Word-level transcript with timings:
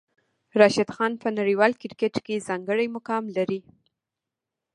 راشد 0.59 0.89
خان 0.95 1.11
په 1.21 1.27
نړیوال 1.39 1.71
کرکټ 1.81 2.15
کې 2.25 2.45
ځانګړی 2.47 2.87
مقام 2.95 3.23
لري. 3.37 3.59